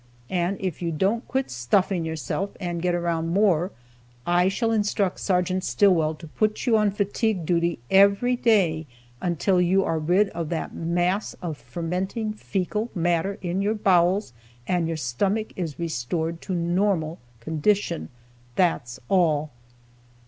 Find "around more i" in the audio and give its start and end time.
2.95-4.47